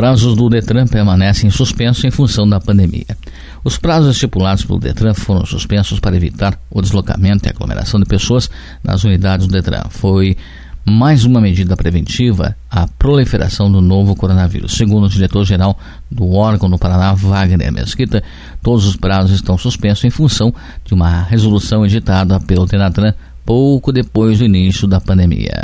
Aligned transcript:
Prazos 0.00 0.34
do 0.34 0.48
Detran 0.48 0.86
permanecem 0.86 1.50
suspensos 1.50 2.02
em 2.04 2.10
função 2.10 2.48
da 2.48 2.58
pandemia. 2.58 3.18
Os 3.62 3.76
prazos 3.76 4.14
estipulados 4.14 4.64
pelo 4.64 4.78
Detran 4.78 5.12
foram 5.12 5.44
suspensos 5.44 6.00
para 6.00 6.16
evitar 6.16 6.58
o 6.70 6.80
deslocamento 6.80 7.44
e 7.44 7.50
aglomeração 7.50 8.00
de 8.00 8.06
pessoas 8.06 8.48
nas 8.82 9.04
unidades 9.04 9.46
do 9.46 9.52
Detran. 9.52 9.82
Foi 9.90 10.38
mais 10.86 11.26
uma 11.26 11.38
medida 11.38 11.76
preventiva 11.76 12.56
à 12.70 12.86
proliferação 12.86 13.70
do 13.70 13.82
novo 13.82 14.16
coronavírus. 14.16 14.72
Segundo 14.72 15.04
o 15.04 15.08
diretor-geral 15.10 15.78
do 16.10 16.30
órgão 16.30 16.70
no 16.70 16.78
Paraná, 16.78 17.12
Wagner 17.12 17.70
Mesquita, 17.70 18.22
todos 18.62 18.86
os 18.86 18.96
prazos 18.96 19.32
estão 19.32 19.58
suspensos 19.58 20.04
em 20.06 20.10
função 20.10 20.50
de 20.82 20.94
uma 20.94 21.24
resolução 21.24 21.84
editada 21.84 22.40
pelo 22.40 22.64
Denatran 22.64 23.12
pouco 23.44 23.92
depois 23.92 24.38
do 24.38 24.46
início 24.46 24.88
da 24.88 24.98
pandemia. 24.98 25.62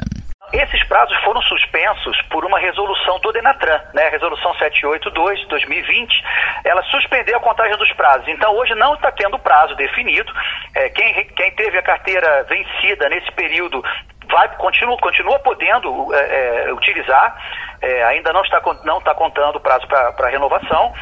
Esses 0.66 0.82
prazos 0.88 1.16
foram 1.22 1.40
suspensos 1.42 2.20
por 2.22 2.44
uma 2.44 2.58
resolução 2.58 3.20
do 3.20 3.32
Denatran, 3.32 3.80
né? 3.94 4.08
Resolução 4.08 4.52
782 4.54 5.40
de 5.40 5.46
2020. 5.46 6.24
Ela 6.64 6.82
suspendeu 6.84 7.36
a 7.36 7.40
contagem 7.40 7.76
dos 7.76 7.92
prazos. 7.92 8.26
Então, 8.26 8.52
hoje 8.56 8.74
não 8.74 8.94
está 8.94 9.12
tendo 9.12 9.38
prazo 9.38 9.76
definido. 9.76 10.32
É, 10.74 10.88
quem, 10.90 11.26
quem 11.28 11.52
teve 11.52 11.78
a 11.78 11.82
carteira 11.82 12.44
vencida 12.44 13.08
nesse 13.08 13.30
período 13.32 13.80
vai 14.28 14.48
continua, 14.56 14.96
continua 14.98 15.38
podendo 15.38 16.12
é, 16.14 16.66
é, 16.66 16.72
utilizar, 16.72 17.36
é, 17.80 18.02
ainda 18.04 18.32
não 18.32 18.42
está, 18.42 18.60
não 18.84 18.98
está 18.98 19.14
contando 19.14 19.56
o 19.56 19.60
prazo 19.60 19.86
para 19.86 20.30
renovação. 20.30 20.92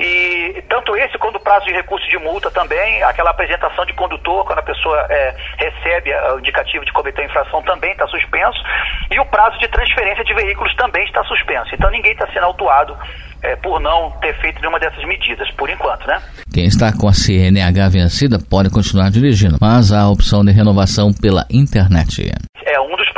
E 0.00 0.64
tanto 0.68 0.96
esse 0.96 1.18
quanto 1.18 1.36
o 1.36 1.40
prazo 1.40 1.66
de 1.66 1.72
recurso 1.72 2.08
de 2.08 2.16
multa 2.18 2.50
também, 2.50 3.02
aquela 3.02 3.30
apresentação 3.30 3.84
de 3.84 3.92
condutor, 3.92 4.46
quando 4.46 4.60
a 4.60 4.62
pessoa 4.62 4.98
é, 5.10 5.36
recebe 5.58 6.10
o 6.34 6.38
indicativo 6.38 6.86
de 6.86 6.92
cometer 6.92 7.26
infração, 7.26 7.62
também 7.62 7.92
está 7.92 8.06
suspenso. 8.08 8.58
E 9.10 9.20
o 9.20 9.26
prazo 9.26 9.58
de 9.58 9.68
transferência 9.68 10.24
de 10.24 10.32
veículos 10.32 10.74
também 10.76 11.04
está 11.04 11.22
suspenso. 11.24 11.74
Então 11.74 11.90
ninguém 11.90 12.12
está 12.12 12.26
sendo 12.32 12.46
autuado 12.46 12.96
é, 13.42 13.56
por 13.56 13.78
não 13.78 14.10
ter 14.22 14.34
feito 14.40 14.58
nenhuma 14.60 14.80
dessas 14.80 15.04
medidas, 15.04 15.50
por 15.52 15.68
enquanto, 15.68 16.06
né? 16.06 16.22
Quem 16.52 16.64
está 16.64 16.92
com 16.96 17.06
a 17.06 17.12
CNH 17.12 17.88
vencida 17.90 18.38
pode 18.38 18.70
continuar 18.70 19.10
dirigindo, 19.10 19.58
mas 19.60 19.92
há 19.92 20.00
a 20.00 20.10
opção 20.10 20.42
de 20.42 20.50
renovação 20.50 21.12
pela 21.12 21.44
internet 21.50 22.22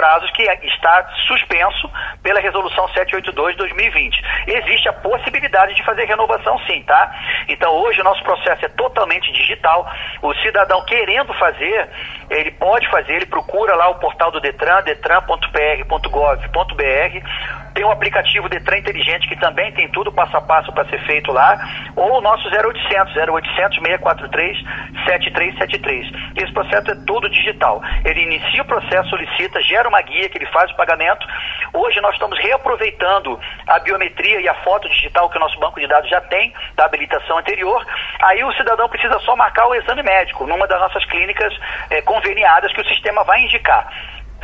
prazos 0.02 0.28
que 0.32 0.42
está 0.42 1.08
suspenso 1.28 1.88
pela 2.24 2.40
resolução 2.40 2.88
782 2.88 3.52
de 3.52 3.58
2020. 3.58 4.20
Existe 4.48 4.88
a 4.88 4.92
possibilidade 4.94 5.76
de 5.76 5.84
fazer 5.84 6.06
renovação 6.06 6.58
sim, 6.66 6.82
tá? 6.82 7.08
Então 7.48 7.72
hoje 7.72 8.00
o 8.00 8.04
nosso 8.04 8.20
processo 8.24 8.64
é 8.64 8.68
totalmente 8.70 9.30
digital. 9.30 9.88
O 10.20 10.34
cidadão 10.42 10.84
querendo 10.86 11.32
fazer, 11.34 11.88
ele 12.28 12.50
pode 12.50 12.90
fazer, 12.90 13.12
ele 13.12 13.26
procura 13.26 13.76
lá 13.76 13.90
o 13.90 14.00
portal 14.00 14.32
do 14.32 14.40
Detran, 14.40 14.82
detran.pr.gov.br 14.82 17.62
tem 17.74 17.84
o 17.84 17.90
aplicativo 17.90 18.48
Detran 18.48 18.78
Inteligente, 18.78 19.28
que 19.28 19.36
também 19.36 19.72
tem 19.72 19.88
tudo 19.88 20.12
passo 20.12 20.36
a 20.36 20.40
passo 20.40 20.72
para 20.72 20.88
ser 20.88 21.00
feito 21.06 21.32
lá, 21.32 21.58
ou 21.96 22.18
o 22.18 22.20
nosso 22.20 22.48
0800, 22.48 23.16
0800 23.16 23.78
643 23.78 24.58
7373. 25.06 26.12
Esse 26.36 26.52
processo 26.52 26.90
é 26.90 26.94
todo 27.06 27.30
digital. 27.30 27.82
Ele 28.04 28.22
inicia 28.22 28.62
o 28.62 28.66
processo, 28.66 29.08
solicita, 29.08 29.62
gera 29.62 29.88
uma 29.92 30.00
guia 30.00 30.28
que 30.28 30.38
ele 30.38 30.46
faz 30.46 30.70
o 30.70 30.76
pagamento. 30.76 31.26
Hoje 31.74 32.00
nós 32.00 32.14
estamos 32.14 32.38
reaproveitando 32.38 33.38
a 33.68 33.78
biometria 33.78 34.40
e 34.40 34.48
a 34.48 34.54
foto 34.64 34.88
digital 34.88 35.28
que 35.28 35.36
o 35.36 35.40
nosso 35.40 35.58
banco 35.60 35.78
de 35.78 35.86
dados 35.86 36.08
já 36.08 36.20
tem 36.22 36.52
da 36.74 36.86
habilitação 36.86 37.38
anterior. 37.38 37.84
Aí 38.22 38.42
o 38.42 38.52
cidadão 38.52 38.88
precisa 38.88 39.18
só 39.20 39.36
marcar 39.36 39.68
o 39.68 39.74
exame 39.74 40.02
médico 40.02 40.46
numa 40.46 40.66
das 40.66 40.80
nossas 40.80 41.04
clínicas 41.04 41.52
eh, 41.90 42.00
conveniadas 42.02 42.72
que 42.72 42.80
o 42.80 42.88
sistema 42.88 43.22
vai 43.24 43.42
indicar. 43.42 43.86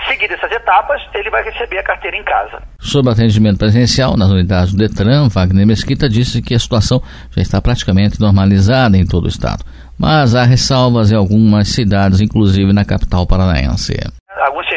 Seguidas 0.07 0.39
essas 0.39 0.53
etapas, 0.53 1.03
ele 1.13 1.29
vai 1.29 1.43
receber 1.43 1.79
a 1.79 1.83
carteira 1.83 2.17
em 2.17 2.23
casa. 2.23 2.63
Sobre 2.81 3.13
atendimento 3.13 3.59
presencial 3.59 4.17
nas 4.17 4.31
unidades 4.31 4.73
do 4.73 4.79
Detran, 4.79 5.29
Wagner 5.29 5.67
Mesquita 5.67 6.09
disse 6.09 6.41
que 6.41 6.55
a 6.55 6.59
situação 6.59 7.03
já 7.35 7.43
está 7.43 7.61
praticamente 7.61 8.21
normalizada 8.21 8.97
em 8.97 9.05
todo 9.05 9.25
o 9.25 9.29
estado, 9.29 9.65
mas 9.99 10.37
há 10.37 10.45
ressalvas 10.45 11.11
em 11.11 11.17
algumas 11.17 11.69
cidades, 11.69 12.21
inclusive 12.21 12.73
na 12.73 12.85
capital 12.85 13.27
paranaense 13.27 13.95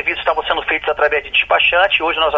serviços 0.02 0.20
estavam 0.20 0.44
sendo 0.44 0.62
feitos 0.64 0.90
através 0.90 1.24
de 1.24 1.30
despachante, 1.30 2.02
hoje 2.02 2.20
nós 2.20 2.34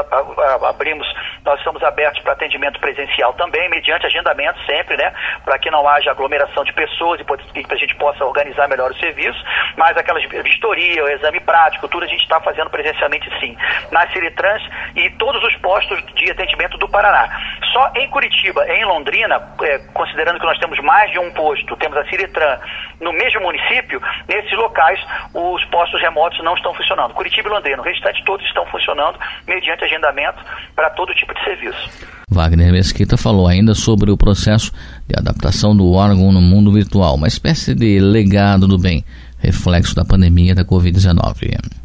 abrimos, 0.63 1.07
nós 1.45 1.57
estamos 1.59 1.81
abertos 1.81 2.21
para 2.21 2.33
atendimento 2.33 2.79
presencial 2.79 3.33
também, 3.33 3.69
mediante 3.69 4.05
agendamento 4.05 4.59
sempre, 4.65 4.97
né, 4.97 5.13
para 5.45 5.57
que 5.57 5.71
não 5.71 5.87
haja 5.87 6.11
aglomeração 6.11 6.63
de 6.63 6.73
pessoas 6.73 7.21
e 7.21 7.23
para 7.23 7.37
a 7.75 7.77
gente 7.77 7.95
possa 7.95 8.25
organizar 8.25 8.67
melhor 8.67 8.91
o 8.91 8.95
serviço, 8.95 9.41
mas 9.77 9.95
aquelas 9.95 10.23
vistoria, 10.43 11.03
o 11.03 11.09
exame 11.09 11.39
prático, 11.39 11.87
tudo 11.87 12.03
a 12.03 12.07
gente 12.07 12.21
está 12.21 12.39
fazendo 12.41 12.69
presencialmente 12.69 13.29
sim, 13.39 13.55
na 13.91 14.07
Ciretrans 14.11 14.63
e 14.95 15.09
todos 15.11 15.41
os 15.43 15.55
postos 15.57 16.03
de 16.15 16.31
atendimento 16.31 16.77
do 16.77 16.89
Paraná. 16.89 17.29
Só 17.73 17.91
em 17.95 18.07
Curitiba, 18.09 18.63
em 18.67 18.85
Londrina, 18.85 19.41
é, 19.63 19.79
considerando 19.93 20.39
que 20.39 20.45
nós 20.45 20.59
temos 20.59 20.79
mais 20.83 21.11
de 21.11 21.17
um 21.17 21.31
posto, 21.33 21.75
temos 21.77 21.97
a 21.97 22.05
Ciretran 22.05 22.59
no 23.01 23.11
mesmo 23.11 23.41
município, 23.41 23.99
nesses 24.29 24.53
locais 24.53 24.99
os 25.33 25.65
postos 25.65 25.99
remotos 25.99 26.41
não 26.43 26.53
estão 26.53 26.71
funcionando. 26.75 27.15
Curitiba 27.15 27.49
e 27.49 27.51
Londrina. 27.51 27.81
O 27.81 27.85
restante 27.85 28.23
todos 28.25 28.45
estão 28.45 28.63
funcionando 28.67 29.17
mediante 29.47 29.83
agendamento 29.83 30.39
para 30.75 30.91
todo 30.91 31.15
tipo 31.15 31.33
de 31.33 31.43
serviço. 31.43 31.89
Wagner 32.29 32.71
Mesquita 32.71 33.17
falou 33.17 33.47
ainda 33.47 33.73
sobre 33.73 34.11
o 34.11 34.17
processo 34.17 34.71
de 35.07 35.15
adaptação 35.17 35.75
do 35.75 35.91
órgão 35.93 36.31
no 36.31 36.41
mundo 36.41 36.71
virtual, 36.71 37.15
uma 37.15 37.27
espécie 37.27 37.73
de 37.73 37.99
legado 37.99 38.67
do 38.67 38.77
bem, 38.77 39.03
reflexo 39.39 39.95
da 39.95 40.05
pandemia 40.05 40.53
da 40.53 40.63
Covid-19 40.63 41.51
não 41.51 41.82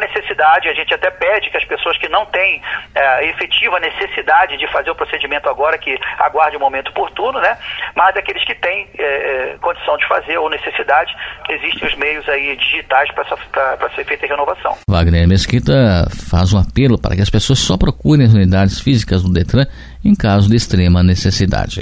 necessidade, 0.00 0.68
a 0.68 0.74
gente 0.74 0.92
até 0.94 1.10
pede 1.10 1.50
que 1.50 1.56
as 1.56 1.64
pessoas 1.64 1.96
que 1.98 2.08
não 2.08 2.26
têm 2.26 2.62
é, 2.94 3.28
efetiva 3.28 3.78
necessidade 3.80 4.56
de 4.56 4.66
fazer 4.68 4.90
o 4.90 4.94
procedimento 4.94 5.48
agora, 5.48 5.78
que 5.78 5.98
aguarde 6.18 6.56
o 6.56 6.60
momento 6.60 6.88
oportuno, 6.88 7.40
né? 7.40 7.56
Mas 7.94 8.16
aqueles 8.16 8.44
que 8.44 8.54
têm 8.54 8.88
é, 8.98 9.02
é 9.02 9.58
condição 9.60 9.96
de 9.96 10.06
fazer 10.06 10.38
ou 10.38 10.50
necessidade, 10.50 11.14
existem 11.48 11.88
os 11.88 11.94
meios 11.96 12.28
aí 12.28 12.56
digitais 12.56 13.10
para 13.12 13.90
ser 13.94 14.04
feita 14.04 14.26
a 14.26 14.28
renovação. 14.28 14.76
Wagner 14.88 15.26
Mesquita 15.28 16.06
faz 16.30 16.52
um 16.52 16.58
apelo 16.58 17.00
para 17.00 17.16
que 17.16 17.22
as 17.22 17.30
pessoas 17.30 17.58
só 17.58 17.76
procurem 17.76 18.26
as 18.26 18.34
unidades 18.34 18.80
físicas 18.80 19.22
do 19.22 19.32
Detran 19.32 19.66
em 20.04 20.14
caso 20.14 20.48
de 20.48 20.56
extrema 20.56 21.02
necessidade 21.02 21.80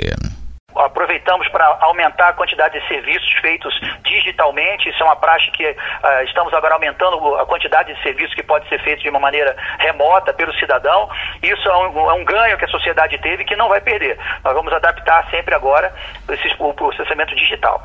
aproveitamos 1.07 1.49
para 1.49 1.79
aumentar 1.83 2.29
a 2.29 2.33
quantidade 2.33 2.79
de 2.79 2.89
serviços 2.89 3.33
feitos 3.41 3.73
digitalmente. 4.03 4.89
Isso 4.89 5.01
é 5.03 5.07
uma 5.07 5.15
praxe 5.15 5.51
que 5.53 5.65
uh, 5.65 6.25
estamos 6.25 6.53
agora 6.53 6.75
aumentando 6.75 7.37
a 7.37 7.47
quantidade 7.47 7.95
de 7.95 8.03
serviços 8.03 8.35
que 8.35 8.43
pode 8.43 8.69
ser 8.69 8.81
feito 8.83 9.03
de 9.03 9.09
uma 9.09 9.21
maneira 9.21 9.57
remota 9.79 10.35
pelo 10.35 10.53
cidadão. 10.55 11.09
Isso 11.43 11.69
é 11.69 11.77
um, 11.77 12.11
é 12.11 12.15
um 12.15 12.25
ganho 12.25 12.59
que 12.59 12.65
a 12.65 12.69
sociedade 12.69 13.17
teve 13.19 13.45
que 13.45 13.55
não 13.55 13.69
vai 13.69 13.81
perder. 13.81 14.19
Nós 14.45 14.53
vamos 14.53 14.73
adaptar 14.73 15.31
sempre 15.31 15.55
agora 15.55 15.95
esse, 16.29 16.55
o 16.59 16.75
processamento 16.75 17.35
digital. 17.37 17.81